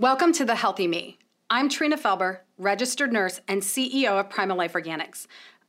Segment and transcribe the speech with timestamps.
[0.00, 1.18] Welcome to The Healthy Me.
[1.50, 5.26] I'm Trina Felber, registered nurse and CEO of Primal Life Organics.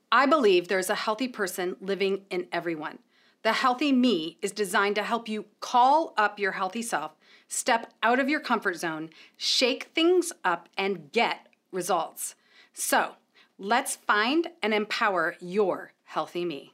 [0.10, 3.00] I believe there's a healthy person living in everyone.
[3.44, 7.12] The Healthy Me is designed to help you call up your healthy self,
[7.50, 12.36] step out of your comfort zone, shake things up, and get results.
[12.72, 13.16] So,
[13.60, 16.72] let's find and empower your healthy me.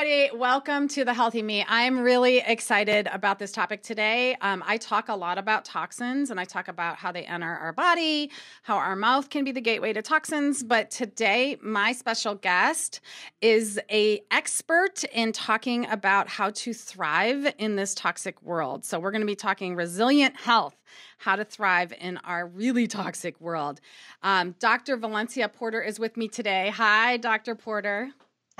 [0.00, 0.34] Everybody.
[0.34, 1.62] Welcome to the Healthy Me.
[1.68, 4.34] I'm really excited about this topic today.
[4.40, 7.74] Um, I talk a lot about toxins and I talk about how they enter our
[7.74, 8.30] body,
[8.62, 10.62] how our mouth can be the gateway to toxins.
[10.62, 13.00] But today, my special guest
[13.42, 18.86] is a expert in talking about how to thrive in this toxic world.
[18.86, 20.76] So we're going to be talking resilient health
[21.18, 23.82] how to thrive in our really toxic world.
[24.22, 24.96] Um, Dr.
[24.96, 26.70] Valencia Porter is with me today.
[26.70, 27.54] Hi, Dr.
[27.54, 28.12] Porter.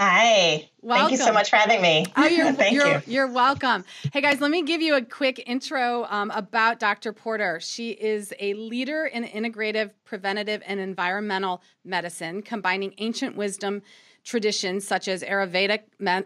[0.03, 0.71] Hi.
[0.81, 1.09] Welcome.
[1.09, 2.07] Thank you so much for having me.
[2.17, 3.03] Oh, you're, Thank you're, you.
[3.07, 3.85] You're welcome.
[4.15, 7.13] Hey, guys, let me give you a quick intro um, about Dr.
[7.13, 7.61] Porter.
[7.61, 13.83] She is a leader in integrative, preventative, and environmental medicine, combining ancient wisdom
[14.25, 15.83] traditions such as Ayurvedic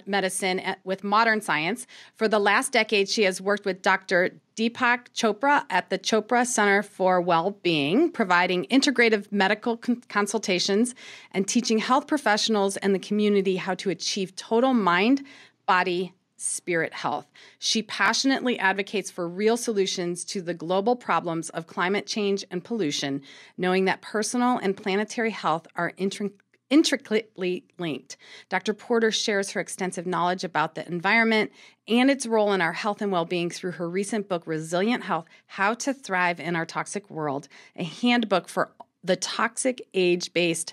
[0.07, 1.87] medicine eh, with modern science.
[2.15, 4.31] For the last decade, she has worked with Dr.
[4.57, 10.95] Deepak Chopra at the Chopra Center for Well-Being, providing integrative medical con- consultations
[11.33, 15.25] and teaching health professionals and the community how to achieve total mind,
[15.67, 17.27] body, spirit health.
[17.59, 23.23] She passionately advocates for real solutions to the global problems of climate change and pollution,
[23.57, 26.31] knowing that personal and planetary health are inter-
[26.71, 28.17] intricately linked.
[28.49, 28.75] Dr.
[28.75, 31.53] Porter shares her extensive knowledge about the environment
[31.87, 35.27] and its role in our health and well being through her recent book, Resilient Health
[35.47, 40.73] How to Thrive in Our Toxic World, a handbook for the toxic age based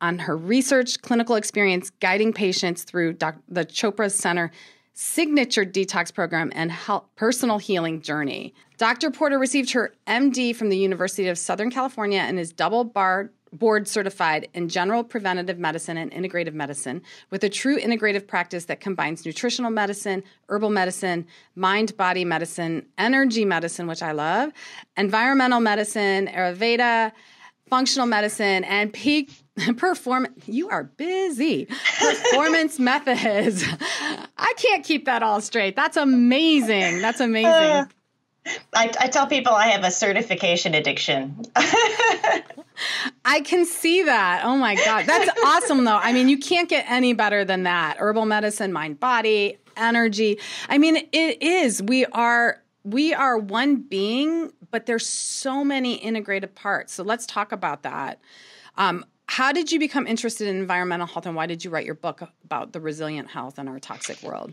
[0.00, 4.50] on her research, clinical experience, guiding patients through doc- the Chopra Center
[4.94, 8.54] signature detox program and health, personal healing journey.
[8.76, 9.10] Dr.
[9.10, 13.86] Porter received her MD from the University of Southern California and is double barred board
[13.86, 19.24] certified in general preventative medicine and integrative medicine with a true integrative practice that combines
[19.26, 24.52] nutritional medicine, herbal medicine, mind body medicine, energy medicine, which I love,
[24.96, 27.12] environmental medicine, Ayurveda,
[27.68, 29.30] functional medicine, and peak
[29.76, 30.46] performance.
[30.46, 31.66] You are busy.
[31.98, 33.64] Performance methods.
[34.36, 35.76] I can't keep that all straight.
[35.76, 37.00] That's amazing.
[37.00, 37.46] That's amazing.
[37.46, 37.86] Uh,
[38.74, 41.44] I, I tell people I have a certification addiction.
[43.24, 44.42] I can see that.
[44.44, 45.06] Oh my God.
[45.06, 45.96] That's awesome, though.
[45.96, 47.98] I mean, you can't get any better than that.
[47.98, 50.38] Herbal medicine, mind, body, energy.
[50.68, 51.82] I mean, it is.
[51.82, 52.58] We are.
[52.84, 56.92] We are one being, but there's so many integrated parts.
[56.92, 58.20] So let's talk about that.
[58.76, 61.94] Um, how did you become interested in environmental health and why did you write your
[61.94, 64.52] book about the resilient health in our toxic world?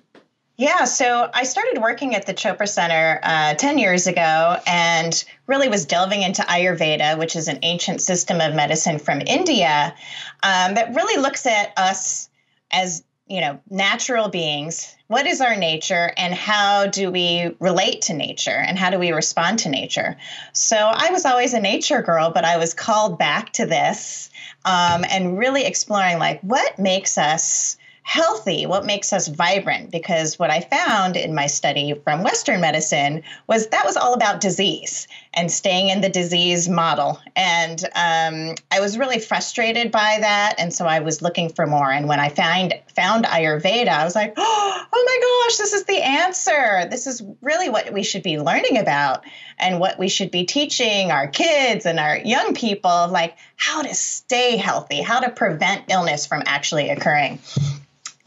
[0.59, 5.69] Yeah, so I started working at the Chopra Center uh, 10 years ago and really
[5.69, 9.95] was delving into Ayurveda, which is an ancient system of medicine from India
[10.43, 12.29] um, that really looks at us
[12.71, 14.93] as you know natural beings.
[15.07, 19.13] What is our nature and how do we relate to nature and how do we
[19.13, 20.17] respond to nature?
[20.51, 24.29] So i was always a nature girl but i was called back to this
[24.65, 29.91] um, and really exploring like what makes us healthy, what makes us vibrant.
[29.91, 34.41] Because what I found in my study from Western medicine was that was all about
[34.41, 37.19] disease and staying in the disease model.
[37.35, 40.55] And um, I was really frustrated by that.
[40.57, 41.91] And so I was looking for more.
[41.91, 46.01] And when I found, found Ayurveda, I was like, oh my gosh, this is the
[46.01, 46.87] answer.
[46.89, 49.23] This is really what we should be learning about
[49.59, 53.93] and what we should be teaching our kids and our young people like how to
[53.93, 57.39] stay healthy, how to prevent illness from actually occurring.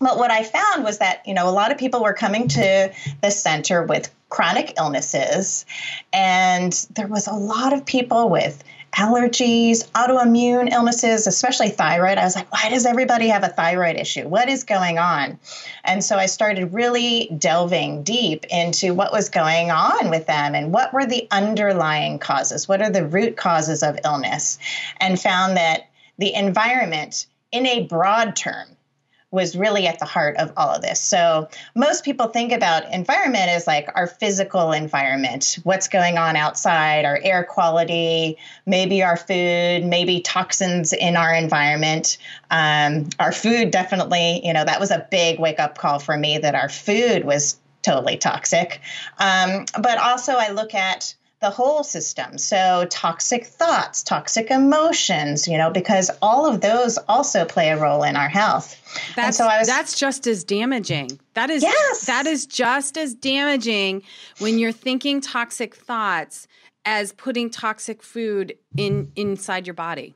[0.02, 2.92] But what I found was that, you know, a lot of people were coming to
[3.20, 5.66] the center with chronic illnesses,
[6.10, 12.16] and there was a lot of people with allergies, autoimmune illnesses, especially thyroid.
[12.16, 14.26] I was like, why does everybody have a thyroid issue?
[14.26, 15.38] What is going on?
[15.84, 20.73] And so I started really delving deep into what was going on with them and
[20.73, 22.67] what were the underlying causes?
[22.67, 24.58] What are the root causes of illness?
[24.99, 28.69] And found that the environment, in a broad term,
[29.32, 31.00] was really at the heart of all of this.
[31.00, 37.05] So most people think about environment as like our physical environment, what's going on outside,
[37.06, 38.37] our air quality,
[38.67, 42.19] maybe our food, maybe toxins in our environment.
[42.50, 46.37] Um, our food definitely, you know, that was a big wake up call for me
[46.38, 48.81] that our food was totally toxic.
[49.19, 52.38] Um, but also I look at the whole system.
[52.38, 58.02] So, toxic thoughts, toxic emotions, you know, because all of those also play a role
[58.04, 58.76] in our health.
[59.14, 61.20] That's, so was, that's just as damaging.
[61.34, 62.06] That is yes.
[62.06, 64.02] that is just as damaging
[64.38, 66.46] when you're thinking toxic thoughts
[66.84, 70.14] as putting toxic food in inside your body.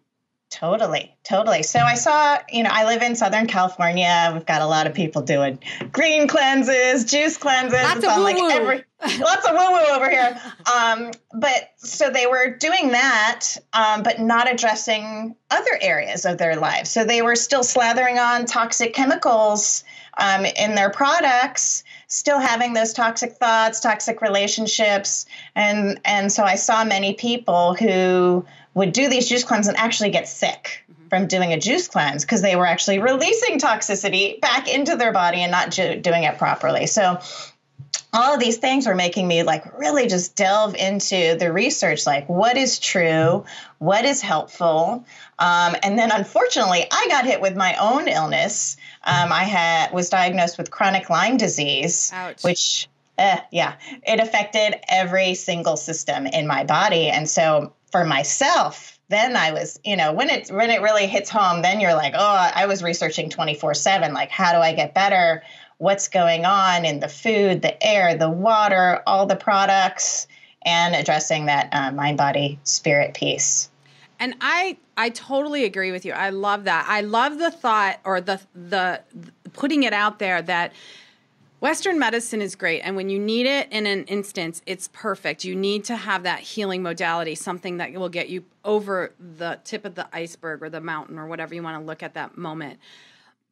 [0.48, 1.62] Totally, totally.
[1.64, 4.30] So I saw, you know, I live in Southern California.
[4.32, 5.58] We've got a lot of people doing
[5.90, 7.82] green cleanses, juice cleanses.
[7.82, 8.84] Lots of like every,
[9.20, 10.40] lots of woo woo over here.
[10.72, 16.54] Um, but so they were doing that, um, but not addressing other areas of their
[16.56, 16.90] lives.
[16.90, 19.82] So they were still slathering on toxic chemicals
[20.16, 26.54] um, in their products still having those toxic thoughts, toxic relationships, and and so I
[26.54, 28.44] saw many people who
[28.76, 31.08] would do these juice cleanses and actually get sick mm-hmm.
[31.08, 35.38] from doing a juice cleanse because they were actually releasing toxicity back into their body
[35.38, 36.86] and not ju- doing it properly.
[36.86, 37.18] So
[38.12, 42.28] all of these things were making me like really just delve into the research like
[42.28, 43.44] what is true
[43.78, 45.04] what is helpful
[45.38, 50.08] um, and then unfortunately i got hit with my own illness um, i had was
[50.08, 52.42] diagnosed with chronic lyme disease Ouch.
[52.42, 52.88] which
[53.18, 53.74] uh, yeah
[54.06, 59.80] it affected every single system in my body and so for myself then i was
[59.82, 62.82] you know when it when it really hits home then you're like oh i was
[62.82, 65.42] researching 24 7 like how do i get better?
[65.78, 70.26] What's going on in the food the air the water all the products
[70.62, 73.70] and addressing that uh, mind body spirit piece.
[74.20, 76.12] And i i totally agree with you.
[76.12, 76.84] I love that.
[76.86, 79.00] I love the thought or the, the
[79.54, 80.74] putting it out there that
[81.60, 85.42] Western medicine is great, and when you need it in an instance, it's perfect.
[85.42, 89.86] You need to have that healing modality, something that will get you over the tip
[89.86, 92.78] of the iceberg or the mountain or whatever you want to look at that moment.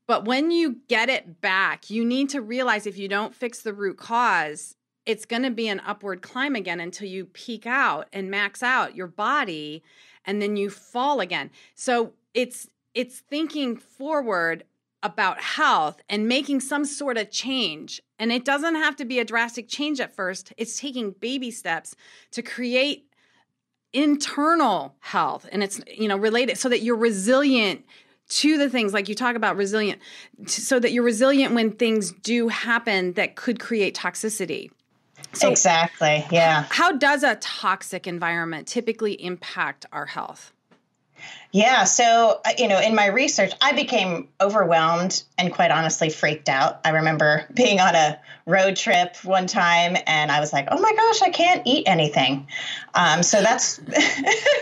[0.07, 3.73] But when you get it back, you need to realize if you don't fix the
[3.73, 4.77] root cause,
[5.07, 8.95] it's going to be an upward climb again until you peak out and max out
[8.95, 9.83] your body
[10.27, 11.51] and then you fall again.
[11.75, 14.65] So it's it's thinking forward
[15.05, 18.01] about health and making some sort of change.
[18.19, 21.95] And it doesn't have to be a drastic change at first, it's taking baby steps
[22.33, 23.07] to create
[23.93, 25.47] internal health.
[25.53, 27.85] And it's you know related so that you're resilient
[28.27, 30.01] to the things like you talk about resilient
[30.47, 34.71] so that you're resilient when things do happen that could create toxicity.
[35.35, 36.65] So exactly yeah.
[36.71, 40.54] how does a toxic environment typically impact our health
[41.55, 41.85] yeah.
[41.85, 46.81] So, uh, you know, in my research, I became overwhelmed and quite honestly freaked out.
[46.85, 50.93] I remember being on a road trip one time and I was like, oh my
[50.93, 52.49] gosh, I can't eat anything.
[52.95, 53.77] Um, so that's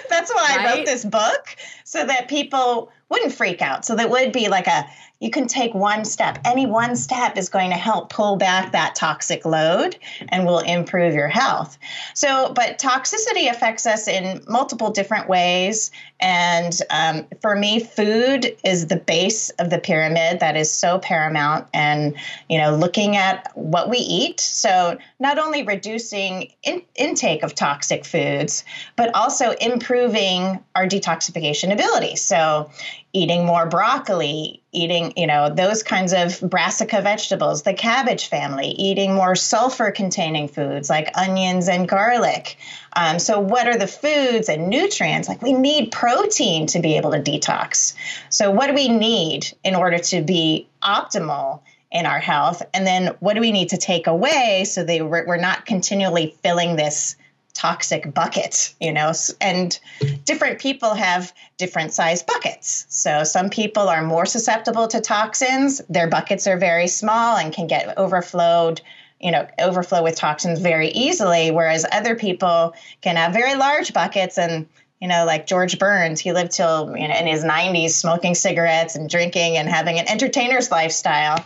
[0.09, 0.67] that's why right?
[0.67, 3.85] I wrote this book so that people wouldn't freak out.
[3.85, 4.87] So that would be like a
[5.23, 6.41] you can take one step.
[6.45, 9.97] Any one step is going to help pull back that toxic load
[10.31, 11.79] and will improve your health.
[12.13, 15.93] So, but toxicity affects us in multiple different ways.
[16.19, 21.69] And um, for me, food is the base of the pyramid that is so paramount.
[21.73, 22.17] And,
[22.49, 24.41] you know, looking at what we eat.
[24.41, 28.65] So, not only reducing in- intake of toxic foods,
[28.97, 32.17] but also improving our detoxification ability.
[32.17, 32.73] So,
[33.13, 39.15] eating more broccoli, eating, you know, those kinds of brassica vegetables, the cabbage family, eating
[39.15, 42.57] more sulfur containing foods like onions and garlic.
[42.95, 45.29] Um, so, what are the foods and nutrients?
[45.29, 47.95] Like, we need protein to be able to detox.
[48.31, 51.61] So, what do we need in order to be optimal?
[51.95, 55.37] In our health, and then what do we need to take away so that we're
[55.37, 57.17] not continually filling this
[57.63, 59.79] toxic bucket, you know, and
[60.25, 62.87] different people have different size buckets.
[62.89, 65.81] So some people are more susceptible to toxins.
[65.89, 68.81] Their buckets are very small and can get overflowed,
[69.21, 74.39] you know, overflow with toxins very easily, whereas other people can have very large buckets
[74.39, 74.67] and
[75.01, 78.95] you know, like George Burns, he lived till you know in his 90s smoking cigarettes
[78.95, 81.45] and drinking and having an entertainer's lifestyle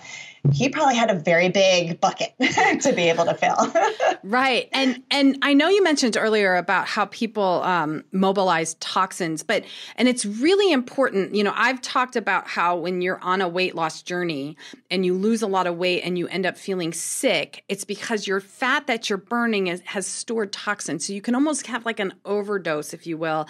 [0.53, 2.35] he probably had a very big bucket
[2.81, 3.57] to be able to fill.
[4.23, 9.65] right, and and I know you mentioned earlier about how people um, mobilize toxins, but
[9.97, 11.35] and it's really important.
[11.35, 14.57] You know, I've talked about how when you're on a weight loss journey
[14.91, 18.26] and you lose a lot of weight and you end up feeling sick, it's because
[18.26, 21.07] your fat that you're burning is, has stored toxins.
[21.07, 23.49] So you can almost have like an overdose, if you will,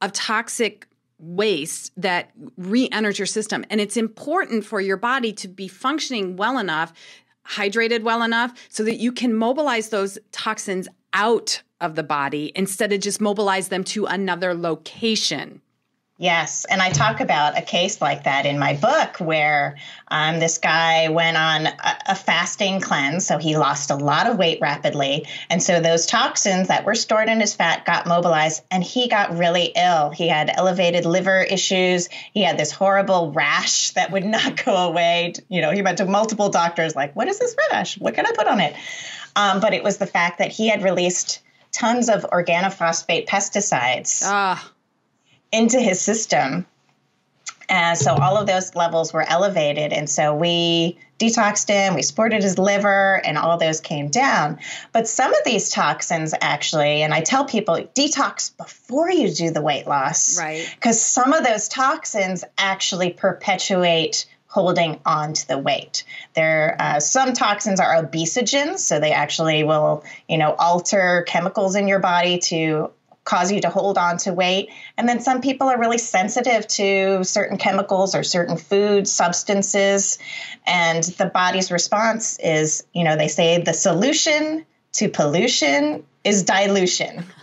[0.00, 0.86] of toxic
[1.18, 3.64] waste that re-enters your system.
[3.70, 6.92] And it's important for your body to be functioning well enough
[7.48, 12.92] hydrated well enough so that you can mobilize those toxins out of the body instead
[12.92, 15.62] of just mobilize them to another location
[16.20, 19.76] Yes, and I talk about a case like that in my book where
[20.08, 24.36] um, this guy went on a, a, fasting cleanse, so he lost a lot of
[24.36, 28.82] weight rapidly, and so those toxins that were stored in his fat got mobilized, and
[28.82, 30.10] he got really ill.
[30.10, 32.08] He had elevated liver issues.
[32.34, 35.34] He had this horrible rash that would not go away.
[35.48, 37.96] You know, he went to multiple doctors, like, "What is this rash?
[37.96, 38.74] What can I put on it?"
[39.36, 44.22] Um, but it was the fact that he had released tons of organophosphate pesticides.
[44.24, 44.72] Ah
[45.52, 46.66] into his system.
[47.68, 49.92] And so all of those levels were elevated.
[49.92, 54.58] And so we detoxed him, we supported his liver, and all those came down.
[54.92, 59.60] But some of these toxins actually, and I tell people detox before you do the
[59.60, 60.38] weight loss.
[60.38, 60.70] Right.
[60.76, 66.04] Because some of those toxins actually perpetuate holding on to the weight.
[66.34, 71.86] There, uh, some toxins are obesogens, so they actually will, you know, alter chemicals in
[71.86, 72.90] your body to
[73.28, 74.70] cause you to hold on to weight.
[74.96, 80.18] And then some people are really sensitive to certain chemicals or certain food substances.
[80.66, 87.24] And the body's response is, you know, they say the solution to pollution is dilution.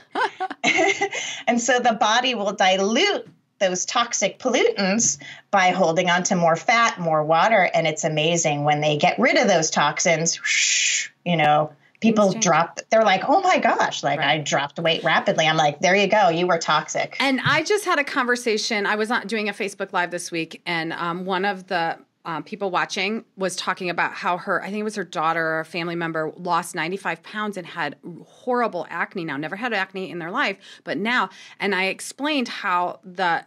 [1.47, 3.27] and so the body will dilute
[3.59, 5.19] those toxic pollutants
[5.51, 7.69] by holding on to more fat, more water.
[7.73, 11.71] And it's amazing when they get rid of those toxins, whoosh, you know,
[12.05, 14.39] people drop they're like oh my gosh like right.
[14.39, 15.47] i dropped weight rapidly.
[15.47, 17.17] I'm like there you go you were toxic.
[17.19, 20.61] And i just had a conversation i was not doing a facebook live this week
[20.65, 24.79] and um, one of the um, people watching was talking about how her i think
[24.79, 27.95] it was her daughter or a family member lost 95 pounds and had
[28.25, 32.99] horrible acne now never had acne in their life but now and i explained how
[33.03, 33.45] the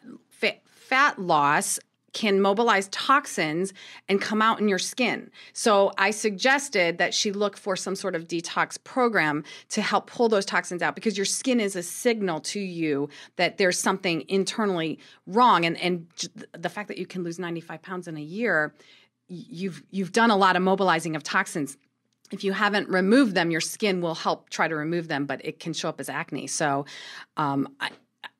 [0.88, 1.78] fat loss
[2.12, 3.72] can mobilize toxins
[4.08, 5.30] and come out in your skin.
[5.52, 10.28] So I suggested that she look for some sort of detox program to help pull
[10.28, 14.98] those toxins out because your skin is a signal to you that there's something internally
[15.26, 15.64] wrong.
[15.64, 16.06] And and
[16.52, 18.74] the fact that you can lose 95 pounds in a year,
[19.28, 21.76] you've you've done a lot of mobilizing of toxins
[22.30, 25.60] if you haven't removed them, your skin will help try to remove them, but it
[25.60, 26.46] can show up as acne.
[26.46, 26.84] So,
[27.36, 27.90] um, I,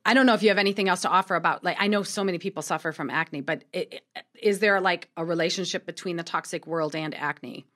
[0.09, 2.25] I don't know if you have anything else to offer about like I know so
[2.25, 4.03] many people suffer from acne, but it,
[4.41, 7.67] is there like a relationship between the toxic world and acne?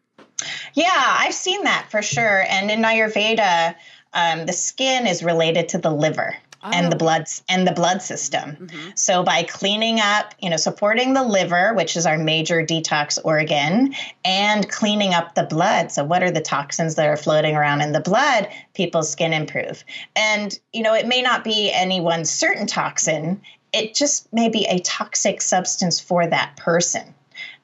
[0.73, 2.43] Yeah, I've seen that for sure.
[2.49, 3.75] And in Ayurveda,
[4.15, 6.71] um, the skin is related to the liver oh.
[6.73, 6.99] and the oh.
[6.99, 8.57] blood and the blood system.
[8.57, 8.91] Mm-hmm.
[8.95, 13.95] So by cleaning up, you know, supporting the liver, which is our major detox organ,
[14.25, 15.93] and cleaning up the blood.
[15.93, 18.49] So what are the toxins that are floating around in the blood?
[18.75, 19.85] People's skin improve.
[20.17, 23.41] And you know, it may not be any one certain toxin.
[23.73, 27.15] It just may be a toxic substance for that person.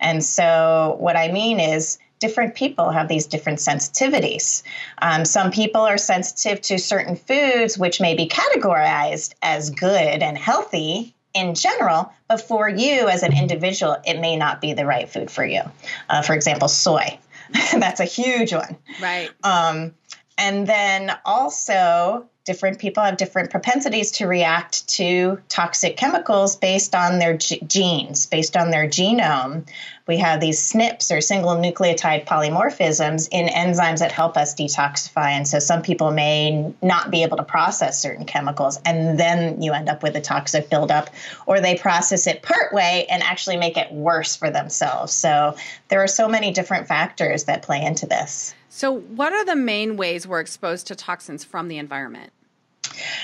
[0.00, 4.62] And so what I mean is different people have these different sensitivities.
[5.00, 10.36] Um, some people are sensitive to certain foods, which may be categorized as good and
[10.36, 15.08] healthy in general, but for you as an individual, it may not be the right
[15.08, 15.62] food for you.
[16.08, 17.18] Uh, for example, soy.
[17.72, 18.76] That's a huge one.
[19.00, 19.30] Right.
[19.44, 19.94] Um,
[20.36, 27.18] and then also, different people have different propensities to react to toxic chemicals based on
[27.18, 29.68] their g- genes, based on their genome.
[30.08, 35.28] We have these SNPs or single nucleotide polymorphisms in enzymes that help us detoxify.
[35.32, 39.72] And so some people may not be able to process certain chemicals, and then you
[39.72, 41.10] end up with a toxic buildup,
[41.46, 45.12] or they process it part way and actually make it worse for themselves.
[45.12, 45.54] So
[45.88, 48.54] there are so many different factors that play into this.
[48.70, 52.32] So, what are the main ways we're exposed to toxins from the environment?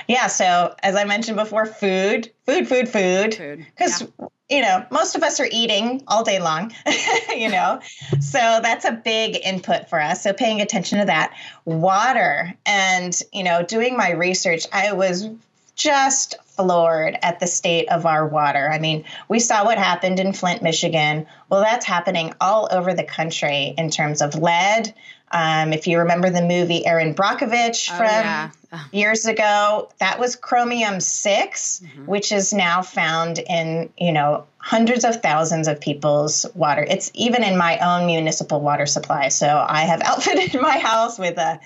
[0.09, 0.26] Yeah.
[0.26, 3.66] So as I mentioned before, food, food, food, food.
[3.76, 4.26] Because yeah.
[4.50, 6.73] you know most of us are eating all day long.
[7.35, 7.81] you know,
[8.21, 10.23] so that's a big input for us.
[10.23, 11.35] So paying attention to that.
[11.64, 15.28] Water, and you know, doing my research, I was
[15.76, 18.71] just floored at the state of our water.
[18.71, 21.26] I mean, we saw what happened in Flint, Michigan.
[21.49, 24.95] Well, that's happening all over the country in terms of lead,
[25.35, 28.50] um, if you remember the movie Erin Brockovich oh, from yeah.
[28.93, 32.07] years ago, that was chromium 6, mm-hmm.
[32.07, 36.87] which is now found in, you know, hundreds of thousands of people's water.
[36.88, 39.29] It's even in my own municipal water supply.
[39.29, 41.59] So I have outfitted my house with a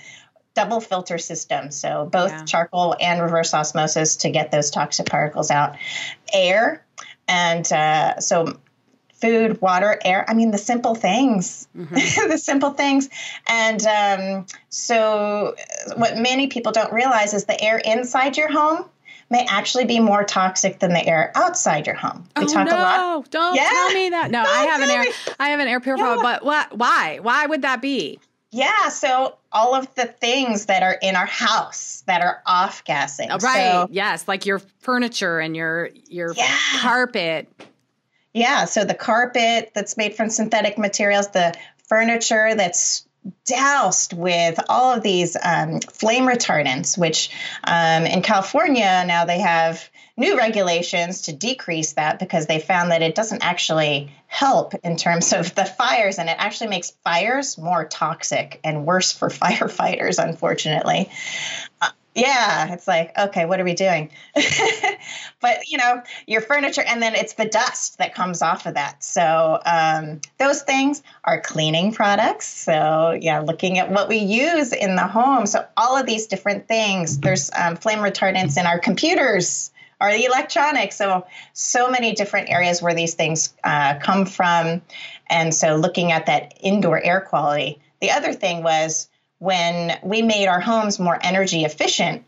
[0.55, 1.69] double filter system.
[1.69, 2.43] So both yeah.
[2.45, 5.77] charcoal and reverse osmosis to get those toxic particles out.
[6.33, 6.83] Air.
[7.27, 8.59] And uh, so
[9.19, 10.25] food, water, air.
[10.27, 11.95] I mean, the simple things, mm-hmm.
[12.29, 13.09] the simple things.
[13.47, 15.55] And um, so,
[15.95, 18.85] what many people don't realize is the air inside your home
[19.29, 22.27] may actually be more toxic than the air outside your home.
[22.35, 23.29] We oh, talk no, a lot.
[23.29, 23.69] Don't yeah.
[23.69, 24.31] tell me that.
[24.31, 25.05] No, I have an air.
[25.39, 26.15] I have an air purifier.
[26.15, 26.21] Yeah.
[26.21, 26.77] But what?
[26.77, 27.19] Why?
[27.21, 28.19] Why would that be?
[28.51, 33.29] Yeah, so all of the things that are in our house that are off gassing.
[33.29, 33.39] Right.
[33.41, 36.57] So, yes, like your furniture and your your Yeah.
[36.79, 37.47] carpet.
[38.33, 41.55] Yeah, so the carpet that's made from synthetic materials, the
[41.87, 43.05] furniture that's
[43.45, 47.31] doused with all of these um, flame retardants, which
[47.63, 53.01] um, in California now they have new regulations to decrease that because they found that
[53.01, 57.85] it doesn't actually help in terms of the fires and it actually makes fires more
[57.85, 61.09] toxic and worse for firefighters, unfortunately.
[62.19, 64.09] Yeah, it's like, okay, what are we doing?
[65.39, 69.03] but, you know, your furniture, and then it's the dust that comes off of that.
[69.03, 72.47] So, um, those things are cleaning products.
[72.47, 75.45] So, yeah, looking at what we use in the home.
[75.45, 79.71] So, all of these different things, there's um, flame retardants in our computers
[80.01, 80.95] or the electronics.
[80.95, 84.81] So, so many different areas where these things uh, come from.
[85.27, 87.79] And so, looking at that indoor air quality.
[88.01, 89.09] The other thing was,
[89.39, 92.23] when we made our homes more energy efficient,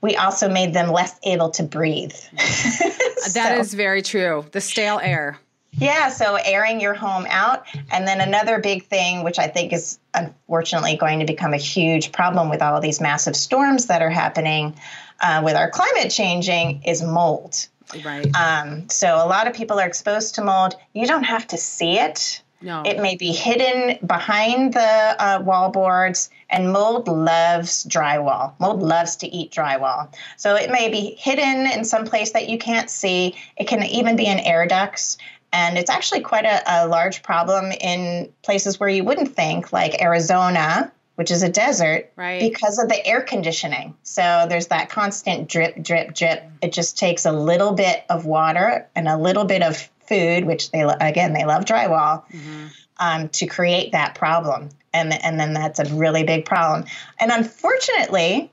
[0.00, 2.14] we also made them less able to breathe.
[3.34, 4.46] That is very true.
[4.52, 5.40] The stale air.
[5.72, 7.66] Yeah, so airing your home out.
[7.90, 12.12] And then another big thing, which I think is unfortunately going to become a huge
[12.12, 14.78] problem with all these massive storms that are happening
[15.20, 17.66] uh, with our climate changing, is mold.
[18.04, 18.34] Right.
[18.34, 20.74] Um, so a lot of people are exposed to mold.
[20.92, 22.42] You don't have to see it.
[22.60, 22.82] No.
[22.84, 28.52] It may be hidden behind the uh, wall boards, and mold loves drywall.
[28.58, 30.12] Mold loves to eat drywall.
[30.36, 33.34] So it may be hidden in some place that you can't see.
[33.56, 35.18] It can even be in air ducts.
[35.52, 40.02] And it's actually quite a, a large problem in places where you wouldn't think, like
[40.02, 42.40] Arizona, which is a desert, Right.
[42.40, 43.94] because of the air conditioning.
[44.02, 46.44] So there's that constant drip, drip, drip.
[46.60, 50.70] It just takes a little bit of water and a little bit of food, which
[50.70, 52.70] they again they love drywall, Mhm.
[52.98, 56.84] um, to create that problem, and and then that's a really big problem.
[57.18, 58.50] And unfortunately.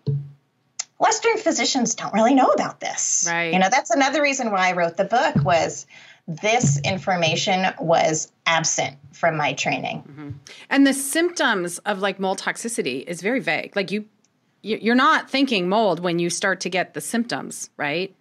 [0.99, 3.27] Western physicians don't really know about this.
[3.29, 3.51] Right.
[3.51, 5.85] You know, that's another reason why I wrote the book was
[6.29, 10.39] this information was absent from my training.
[10.69, 13.75] And the symptoms of like mold toxicity is very vague.
[13.75, 14.05] Like you-
[14.61, 18.15] you're not thinking mold when you start to get the symptoms, right?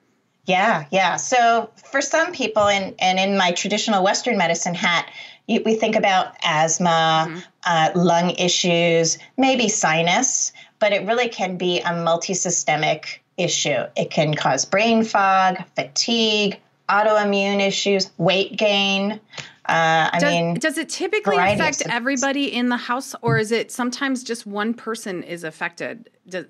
[0.45, 1.17] Yeah, yeah.
[1.17, 5.09] So for some people, and and in my traditional Western medicine hat,
[5.47, 11.79] you, we think about asthma, uh, lung issues, maybe sinus, but it really can be
[11.81, 13.85] a multisystemic issue.
[13.97, 19.21] It can cause brain fog, fatigue, autoimmune issues, weight gain.
[19.65, 23.71] Uh, I Does, mean, does it typically affect everybody in the house, or is it
[23.71, 26.11] sometimes just one person is affected?
[26.29, 26.47] Does,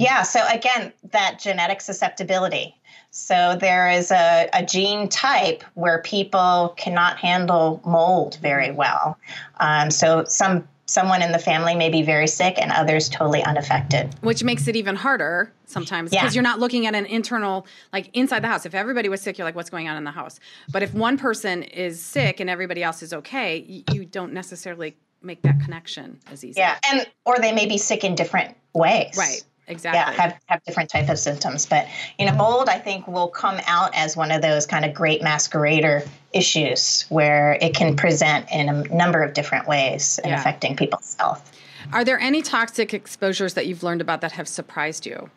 [0.00, 2.74] Yeah, so again, that genetic susceptibility.
[3.10, 9.18] So there is a, a gene type where people cannot handle mold very well.
[9.58, 14.12] Um, so some someone in the family may be very sick and others totally unaffected.
[14.22, 16.34] which makes it even harder sometimes because Yeah.
[16.34, 19.44] you're not looking at an internal like inside the house if everybody was sick you're
[19.44, 20.40] like what's going on in the house
[20.72, 25.42] but if one person is sick and everybody else is okay you don't necessarily make
[25.42, 29.14] that connection as easy Yeah, and or they may be sick in different ways.
[29.16, 31.66] right Yeah, exactly have, have different type of symptoms.
[31.66, 31.86] But
[32.18, 35.22] you know, mold I think will come out as one of those kind of great
[35.22, 40.40] masquerader issues where it can present in a number of different ways and Yeah.
[40.40, 41.52] affecting people's health.
[41.92, 45.30] are there any toxic exposures that you've learned about that have surprised you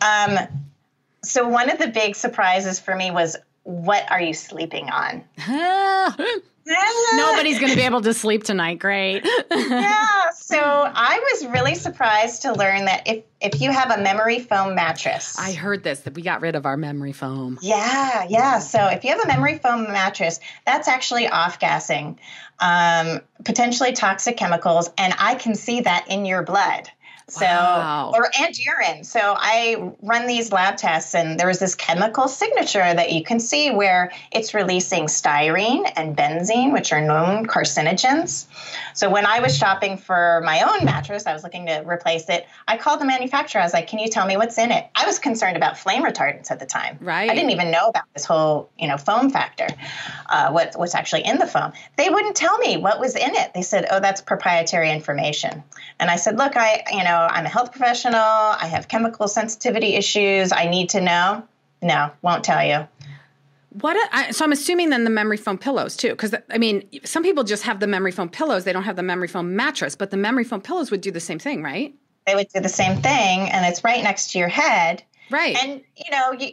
[0.00, 0.38] Um,
[1.22, 3.36] so one of the big surprises for me was
[3.68, 5.22] what are you sleeping on?
[7.14, 10.30] nobody's going to be able to sleep tonight great yeah.
[10.34, 14.74] So I was really surprised to learn that if if you have a memory foam
[14.74, 18.58] mattress, i heard this that we got rid of our memory foam Yeah, yeah.
[18.58, 22.18] So if you have a memory foam mattress, that's actually off gassing,
[22.60, 26.90] um, potentially toxic chemicals, and I can see that in your blood.
[27.28, 28.12] So Wow.
[28.14, 29.04] or and urine.
[29.04, 33.38] So I run these lab tests, and there was this chemical signature that you can
[33.38, 38.46] see where it's releasing styrene and benzene, which are known carcinogens.
[38.94, 42.46] So when I was shopping for my own mattress, I was looking to replace it.
[42.66, 43.60] I called the manufacturer.
[43.60, 46.04] I was like, "Can you tell me what's in it?" I was concerned about flame
[46.04, 46.98] retardants at the time.
[47.00, 47.30] Right.
[47.30, 49.68] I didn't even know about this whole, you know, foam factor.
[50.30, 51.72] Uh, what, what's actually in the foam?
[51.96, 53.52] They wouldn't tell me what was in it.
[53.54, 55.62] They said, "Oh, that's proprietary information."
[56.00, 58.20] And I said, "Look, I, you know, I'm a health professional.
[58.20, 60.52] I have chemical sensitivity issues.
[60.52, 61.42] I need to know."
[61.80, 62.88] No, won't tell you.
[63.70, 63.96] What?
[63.96, 67.22] A, I, so I'm assuming then the memory foam pillows too, because I mean, some
[67.22, 69.94] people just have the memory foam pillows; they don't have the memory foam mattress.
[69.94, 71.94] But the memory foam pillows would do the same thing, right?
[72.26, 75.02] They would do the same thing, and it's right next to your head.
[75.30, 75.56] Right.
[75.62, 76.52] And you know, you,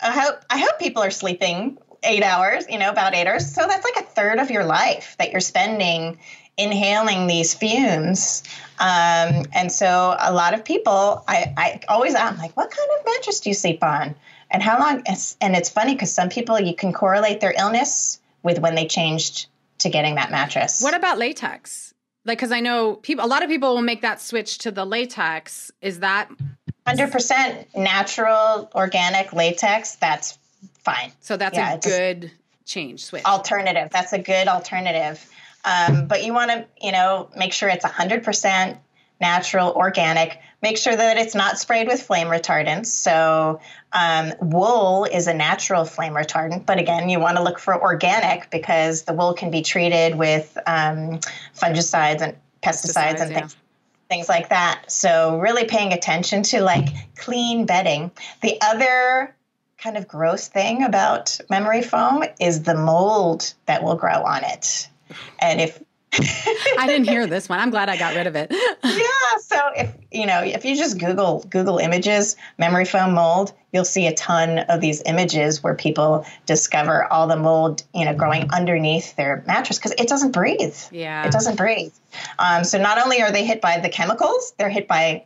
[0.00, 2.64] I hope I hope people are sleeping eight hours.
[2.68, 3.52] You know, about eight hours.
[3.52, 6.18] So that's like a third of your life that you're spending
[6.56, 8.42] inhaling these fumes.
[8.78, 13.06] Um, and so a lot of people, I, I always I'm like, what kind of
[13.06, 14.14] mattress do you sleep on?
[14.50, 15.02] And how long?
[15.40, 19.46] And it's funny because some people you can correlate their illness with when they changed
[19.78, 20.80] to getting that mattress.
[20.80, 21.94] What about latex?
[22.24, 24.84] Like, because I know people, a lot of people will make that switch to the
[24.84, 25.70] latex.
[25.82, 26.30] Is that
[26.86, 29.96] 100% natural, organic latex?
[29.96, 30.38] That's
[30.84, 31.12] fine.
[31.20, 32.30] So that's yeah, a good
[32.64, 33.24] change switch.
[33.24, 33.88] Alternative.
[33.90, 35.28] That's a good alternative.
[35.64, 38.78] Um, but you want to, you know, make sure it's 100%
[39.20, 40.38] natural, organic.
[40.62, 42.86] Make sure that it's not sprayed with flame retardants.
[42.86, 43.60] So,
[43.92, 48.50] um, wool is a natural flame retardant, but again, you want to look for organic
[48.50, 51.20] because the wool can be treated with um,
[51.56, 53.40] fungicides and pesticides, pesticides and yeah.
[53.40, 53.56] things
[54.08, 54.90] things like that.
[54.90, 58.10] So really paying attention to like clean bedding.
[58.42, 59.34] The other
[59.78, 64.88] kind of gross thing about memory foam is the mold that will grow on it.
[65.40, 65.82] And if
[66.78, 67.58] I didn't hear this one.
[67.58, 68.48] I'm glad I got rid of it.
[68.84, 69.38] yeah.
[69.40, 74.06] So if you know, if you just Google Google images, memory foam mold, you'll see
[74.06, 79.16] a ton of these images where people discover all the mold, you know, growing underneath
[79.16, 80.76] their mattress because it doesn't breathe.
[80.92, 81.26] Yeah.
[81.26, 81.92] It doesn't breathe.
[82.38, 85.24] Um, so not only are they hit by the chemicals, they're hit by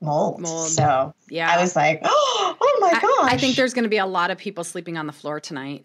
[0.00, 0.40] mold.
[0.40, 0.68] mold.
[0.68, 3.32] So yeah, I was like, oh, oh my gosh.
[3.32, 5.40] I, I think there's going to be a lot of people sleeping on the floor
[5.40, 5.84] tonight.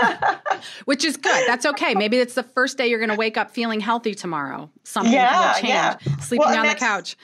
[0.84, 1.44] Which is good.
[1.46, 1.94] That's okay.
[1.94, 4.70] Maybe it's the first day you're going to wake up feeling healthy tomorrow.
[4.84, 5.68] Something yeah, will change.
[5.68, 5.96] Yeah.
[6.20, 7.16] Sleeping well, on the couch.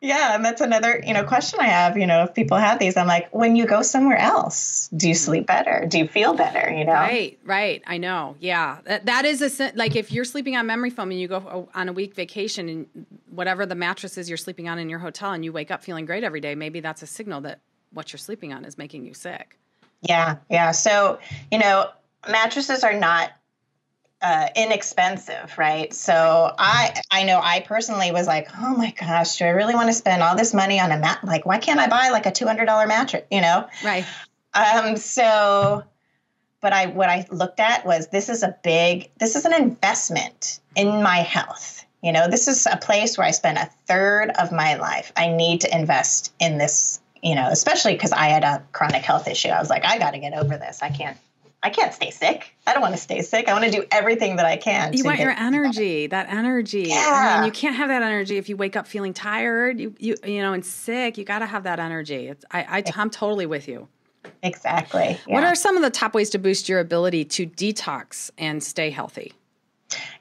[0.00, 2.96] Yeah, and that's another, you know, question I have, you know, if people have these,
[2.96, 5.86] I'm like, when you go somewhere else, do you sleep better?
[5.88, 6.92] Do you feel better, you know?
[6.92, 7.82] Right, right.
[7.84, 8.36] I know.
[8.38, 8.78] Yeah.
[8.84, 11.68] That, that is a like if you're sleeping on memory foam and you go oh,
[11.74, 15.32] on a week vacation and whatever the mattress is you're sleeping on in your hotel
[15.32, 17.58] and you wake up feeling great every day, maybe that's a signal that
[17.92, 19.58] what you're sleeping on is making you sick.
[20.02, 20.70] Yeah, yeah.
[20.70, 21.18] So,
[21.50, 21.90] you know,
[22.26, 23.30] mattresses are not
[24.20, 25.92] uh, inexpensive, right?
[25.94, 29.88] So I I know I personally was like, oh my gosh, do I really want
[29.88, 31.22] to spend all this money on a mat?
[31.22, 33.24] Like, why can't I buy like a two hundred dollar mattress?
[33.30, 33.68] You know?
[33.84, 34.04] Right.
[34.54, 34.96] Um.
[34.96, 35.84] So,
[36.60, 40.60] but I what I looked at was this is a big this is an investment
[40.74, 41.84] in my health.
[42.02, 45.12] You know, this is a place where I spend a third of my life.
[45.16, 47.00] I need to invest in this.
[47.22, 49.48] You know, especially because I had a chronic health issue.
[49.48, 50.82] I was like, I got to get over this.
[50.82, 51.18] I can't
[51.68, 52.54] I can't stay sick.
[52.66, 53.46] I don't want to stay sick.
[53.46, 54.94] I want to do everything that I can.
[54.94, 56.84] You want your energy, that energy.
[56.84, 57.34] Yeah.
[57.36, 60.16] I mean, you can't have that energy if you wake up feeling tired, you you
[60.24, 61.18] you know, and sick.
[61.18, 62.28] You got to have that energy.
[62.28, 63.86] It's, I, I I'm totally with you.
[64.42, 65.18] Exactly.
[65.26, 65.34] Yeah.
[65.34, 68.88] What are some of the top ways to boost your ability to detox and stay
[68.88, 69.34] healthy?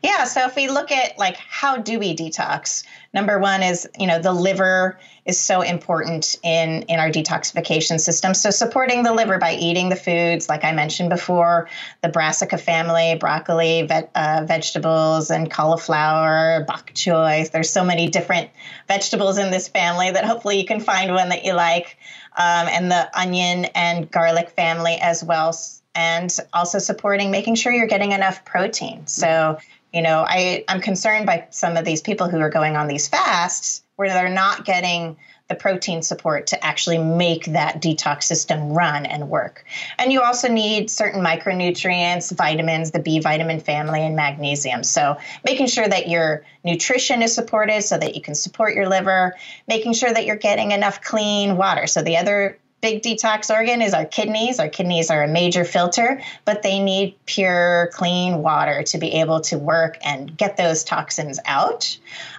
[0.04, 2.84] Yeah, so if we look at like how do we detox?
[3.14, 8.34] Number one is, you know, the liver is so important in in our detoxification system.
[8.34, 11.68] So supporting the liver by eating the foods like I mentioned before,
[12.02, 17.50] the brassica family, broccoli, ve- uh, vegetables, and cauliflower, bok choy.
[17.50, 18.52] There's so many different
[18.88, 21.98] vegetables in this family that hopefully you can find one that you like,
[22.38, 25.54] um, and the onion and garlic family as well
[25.96, 29.08] and also supporting making sure you're getting enough protein.
[29.08, 29.58] So,
[29.94, 33.08] you know, I, I'm concerned by some of these people who are going on these
[33.08, 39.06] fasts where they're not getting the protein support to actually make that detox system run
[39.06, 39.64] and work.
[39.98, 44.84] And you also need certain micronutrients, vitamins, the B vitamin family, and magnesium.
[44.84, 49.36] So, making sure that your nutrition is supported so that you can support your liver,
[49.68, 51.88] making sure that you're getting enough clean water.
[51.88, 54.60] So, the other big detox organ is our kidneys.
[54.60, 59.42] Our kidneys are a major filter, but they need pure, clean water to be able
[59.42, 61.98] to work and get those toxins out.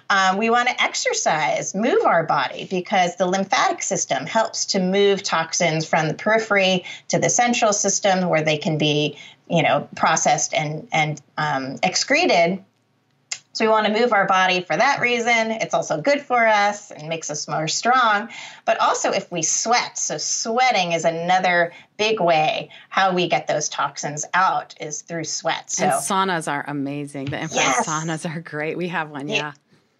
[0.09, 5.21] Um, we want to exercise, move our body because the lymphatic system helps to move
[5.21, 10.53] toxins from the periphery to the central system where they can be, you know, processed
[10.53, 12.63] and and um, excreted
[13.59, 15.51] so we want to move our body for that reason.
[15.51, 18.29] It's also good for us and makes us more strong.
[18.63, 23.67] But also if we sweat, so sweating is another big way how we get those
[23.67, 25.69] toxins out is through sweat.
[25.69, 27.25] So and saunas are amazing.
[27.25, 27.85] The infrared yes.
[27.85, 28.77] saunas are great.
[28.77, 29.51] We have one, yeah.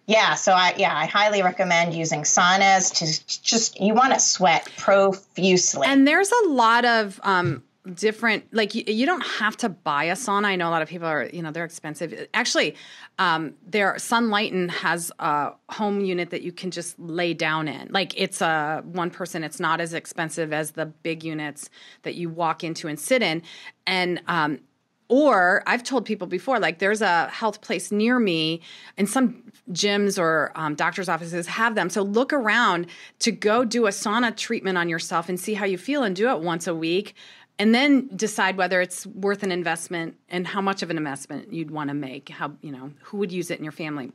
[0.06, 0.36] yeah.
[0.36, 5.86] so I yeah, I highly recommend using saunas to just you want to sweat profusely.
[5.86, 7.62] And there's a lot of um,
[7.94, 10.46] different like you, you, don't have to buy a sauna.
[10.46, 12.28] I know a lot of people are you know they're expensive.
[12.34, 12.74] Actually
[13.18, 17.88] um there sunlighten has a home unit that you can just lay down in.
[17.90, 21.70] Like it's a one person it's not as expensive as the big units
[22.02, 23.42] that you walk into and sit in.
[23.86, 24.60] And um
[25.10, 28.60] or I've told people before, like there's a health place near me,
[28.96, 31.90] and some gyms or um, doctors' offices have them.
[31.90, 32.86] So look around
[33.18, 36.30] to go do a sauna treatment on yourself and see how you feel, and do
[36.30, 37.16] it once a week
[37.60, 41.70] and then decide whether it's worth an investment and how much of an investment you'd
[41.70, 42.30] want to make.
[42.30, 44.12] How you know who would use it in your family.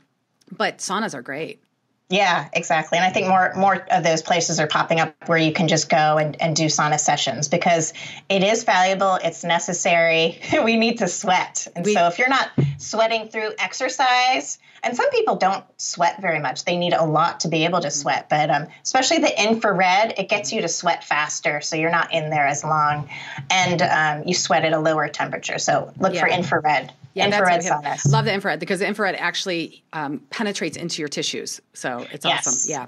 [0.51, 1.61] But saunas are great.
[2.09, 2.99] Yeah, exactly.
[2.99, 5.89] And I think more more of those places are popping up where you can just
[5.89, 7.93] go and, and do sauna sessions because
[8.29, 10.39] it is valuable, it's necessary.
[10.63, 11.67] we need to sweat.
[11.75, 16.39] And we, so if you're not sweating through exercise, and some people don't sweat very
[16.39, 16.63] much.
[16.63, 20.29] They need a lot to be able to sweat, but um, especially the infrared, it
[20.29, 23.09] gets you to sweat faster, so you're not in there as long,
[23.49, 25.57] and um, you sweat at a lower temperature.
[25.57, 26.21] So look yeah.
[26.21, 26.93] for infrared.
[27.15, 28.11] Yeah, infrared saunas.
[28.11, 32.45] Love the infrared because the infrared actually um, penetrates into your tissues, so it's yes.
[32.45, 32.71] awesome.
[32.71, 32.85] Yeah,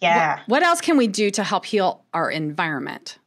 [0.00, 0.36] yeah.
[0.46, 3.18] What, what else can we do to help heal our environment?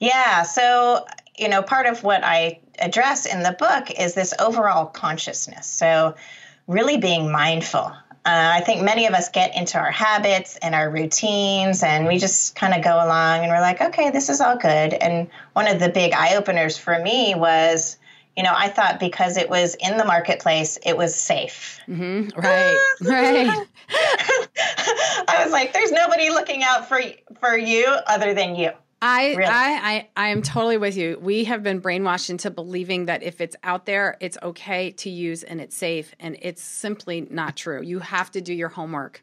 [0.00, 1.06] Yeah, so
[1.38, 5.66] you know, part of what I address in the book is this overall consciousness.
[5.66, 6.14] So
[6.66, 7.92] really being mindful.
[8.26, 12.18] Uh, I think many of us get into our habits and our routines, and we
[12.18, 14.94] just kind of go along and we're like, okay, this is all good.
[14.94, 17.98] And one of the big eye openers for me was,
[18.36, 21.78] you know, I thought because it was in the marketplace, it was safe.
[21.88, 22.38] Mm-hmm.
[22.38, 23.66] Right, right.
[25.28, 27.00] I was like, there's nobody looking out for
[27.40, 28.70] for you other than you.
[29.06, 29.44] I, really?
[29.44, 31.18] I, I, I am totally with you.
[31.20, 35.42] We have been brainwashed into believing that if it's out there, it's okay to use
[35.42, 37.82] and it's safe, and it's simply not true.
[37.82, 39.22] You have to do your homework.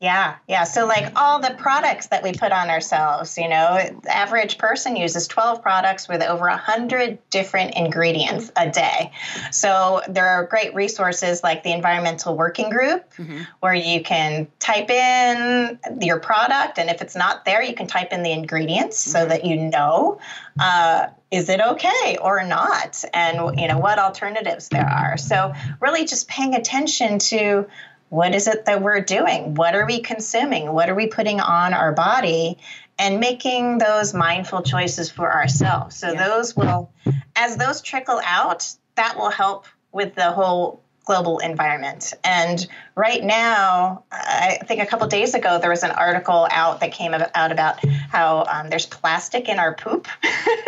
[0.00, 0.64] Yeah, yeah.
[0.64, 4.96] So, like all the products that we put on ourselves, you know, the average person
[4.96, 9.12] uses 12 products with over 100 different ingredients a day.
[9.50, 13.42] So, there are great resources like the Environmental Working Group mm-hmm.
[13.60, 18.14] where you can type in your product, and if it's not there, you can type
[18.14, 19.10] in the ingredients mm-hmm.
[19.10, 20.18] so that you know.
[20.58, 26.04] Uh, is it okay or not and you know what alternatives there are so really
[26.04, 27.66] just paying attention to
[28.10, 29.54] what is it that we're doing?
[29.54, 30.72] What are we consuming?
[30.72, 32.58] What are we putting on our body?
[32.98, 35.96] And making those mindful choices for ourselves.
[35.96, 36.28] So, yeah.
[36.28, 36.90] those will,
[37.34, 42.12] as those trickle out, that will help with the whole global environment.
[42.22, 46.92] And right now, I think a couple days ago, there was an article out that
[46.92, 50.06] came out about how um, there's plastic in our poop.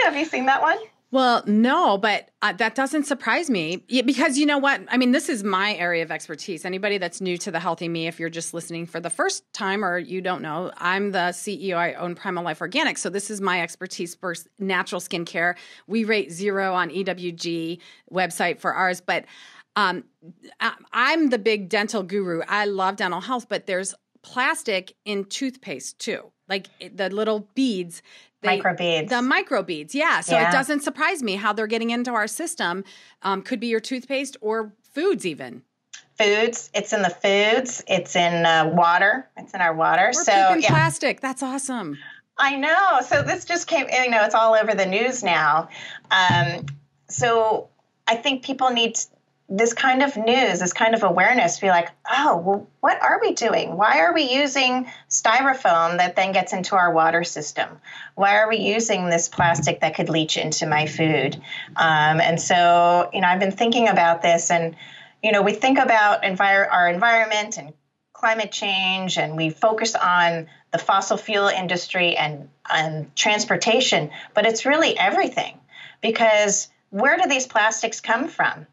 [0.04, 0.78] Have you seen that one?
[1.12, 4.80] Well, no, but uh, that doesn't surprise me because you know what?
[4.88, 6.64] I mean, this is my area of expertise.
[6.64, 9.84] Anybody that's new to the Healthy Me, if you're just listening for the first time
[9.84, 11.76] or you don't know, I'm the CEO.
[11.76, 12.98] I own Primal Life Organics.
[12.98, 15.56] So this is my expertise for natural skincare.
[15.86, 17.78] We rate zero on EWG
[18.10, 19.26] website for ours, but
[19.76, 20.04] um,
[20.94, 22.40] I'm the big dental guru.
[22.48, 28.02] I love dental health, but there's plastic in toothpaste too like the little beads
[28.42, 29.08] they, microbeads.
[29.08, 30.20] The microbeads, yeah.
[30.20, 30.48] So yeah.
[30.48, 32.84] it doesn't surprise me how they're getting into our system.
[33.22, 35.62] Um, could be your toothpaste or foods, even.
[36.18, 36.70] Foods.
[36.74, 37.82] It's in the foods.
[37.88, 39.28] It's in uh, water.
[39.36, 40.10] It's in our water.
[40.14, 40.68] We're so yeah.
[40.68, 41.20] plastic.
[41.20, 41.98] That's awesome.
[42.38, 43.00] I know.
[43.06, 43.86] So this just came.
[43.90, 45.68] You know, it's all over the news now.
[46.10, 46.66] Um,
[47.08, 47.68] so
[48.06, 48.98] I think people need
[49.54, 53.34] this kind of news, this kind of awareness, be like, oh, well, what are we
[53.34, 53.76] doing?
[53.76, 57.68] Why are we using styrofoam that then gets into our water system?
[58.14, 61.36] Why are we using this plastic that could leach into my food?
[61.76, 64.74] Um, and so, you know, I've been thinking about this, and
[65.22, 67.74] you know, we think about envir- our environment and
[68.14, 74.64] climate change, and we focus on the fossil fuel industry and, and transportation, but it's
[74.64, 75.60] really everything
[76.00, 78.66] because where do these plastics come from?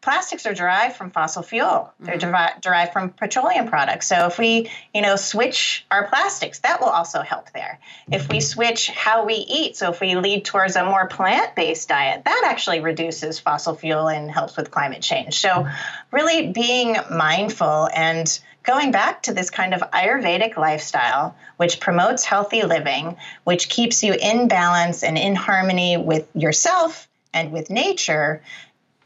[0.00, 1.92] Plastics are derived from fossil fuel.
[2.00, 2.60] They're mm-hmm.
[2.60, 4.06] derived from petroleum products.
[4.06, 7.78] So if we, you know, switch our plastics, that will also help there.
[8.10, 12.24] If we switch how we eat, so if we lead towards a more plant-based diet,
[12.24, 15.38] that actually reduces fossil fuel and helps with climate change.
[15.38, 15.66] So
[16.10, 22.62] really being mindful and going back to this kind of Ayurvedic lifestyle, which promotes healthy
[22.62, 28.42] living, which keeps you in balance and in harmony with yourself and with nature,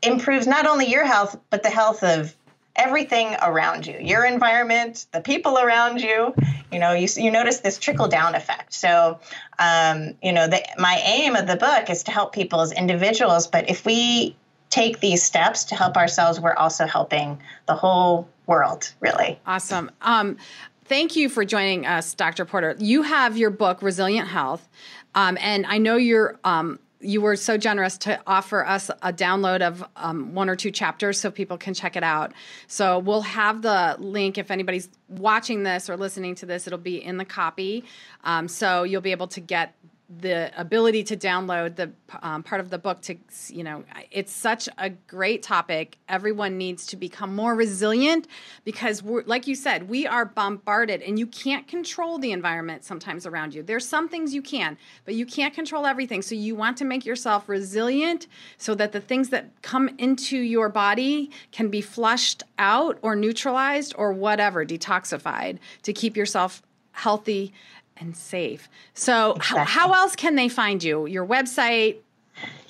[0.07, 2.35] improves not only your health, but the health of
[2.77, 6.35] everything around you your environment the people around you.
[6.73, 8.75] You know you, you notice this trickle down effect.
[8.75, 9.21] So
[9.59, 13.47] um, you know the, my aim of the book is to help people as individuals
[13.47, 14.37] but if we
[14.71, 19.39] take these steps to help ourselves we're also helping the whole world really.
[19.47, 19.91] Awesome.
[20.03, 20.37] Um,
[20.85, 22.75] thank you for joining us dr porter.
[22.79, 24.69] You have your book resilient health
[25.15, 29.61] um, and i know you're um, you were so generous to offer us a download
[29.61, 32.33] of um, one or two chapters so people can check it out.
[32.67, 37.03] So we'll have the link if anybody's watching this or listening to this, it'll be
[37.03, 37.85] in the copy.
[38.25, 39.75] Um, so you'll be able to get
[40.21, 41.91] the ability to download the
[42.23, 43.17] um, part of the book to
[43.49, 45.97] you know it's such a great topic.
[46.09, 48.29] Everyone needs to become more resilient
[48.65, 53.25] because we're like you said we are bombarded and you can't control the environment sometimes
[53.25, 53.63] around you.
[53.63, 56.21] There's some things you can but you can't control everything.
[56.21, 58.27] So you want to make yourself resilient
[58.59, 63.95] so that the things that come into your body can be flushed out or neutralized
[63.97, 66.63] or whatever detoxified to keep yourself
[66.95, 67.53] healthy
[67.97, 68.69] and safe.
[68.95, 69.59] So, exactly.
[69.61, 71.07] how, how else can they find you?
[71.07, 71.99] Your website?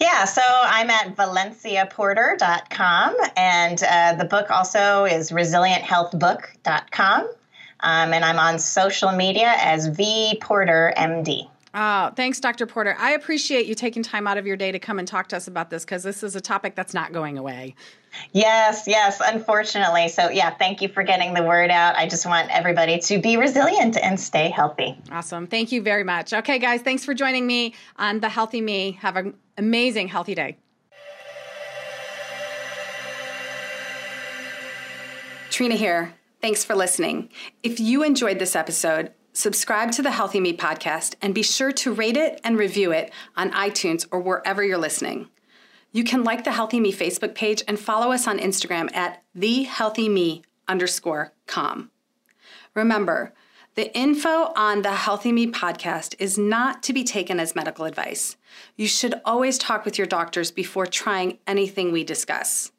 [0.01, 7.31] Yeah, so I'm at valenciaporter.com, and uh, the book also is resilienthealthbook.com.
[7.81, 11.49] Um, and I'm on social media as V Porter MD.
[11.77, 12.67] Oh, thanks, Dr.
[12.67, 12.95] Porter.
[13.01, 15.49] I appreciate you taking time out of your day to come and talk to us
[15.49, 17.75] about this because this is a topic that's not going away.
[18.33, 20.09] Yes, yes, unfortunately.
[20.09, 21.97] So, yeah, thank you for getting the word out.
[21.97, 24.97] I just want everybody to be resilient and stay healthy.
[25.11, 25.49] Awesome.
[25.49, 26.33] Thank you very much.
[26.33, 28.93] Okay, guys, thanks for joining me on The Healthy Me.
[29.01, 30.57] Have an amazing, healthy day.
[35.51, 36.15] Trina here.
[36.41, 37.31] Thanks for listening.
[37.63, 41.93] If you enjoyed this episode, subscribe to the Healthy Me podcast and be sure to
[41.93, 45.29] rate it and review it on iTunes or wherever you're listening.
[45.93, 50.43] You can like the Healthy Me Facebook page and follow us on Instagram at thehealthyme
[50.67, 51.91] underscore com.
[52.75, 53.35] Remember,
[53.75, 58.37] the info on the Healthy Me podcast is not to be taken as medical advice.
[58.77, 62.71] You should always talk with your doctors before trying anything we discuss.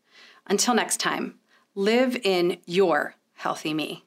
[0.47, 1.35] Until next time,
[1.73, 4.05] live in your healthy me.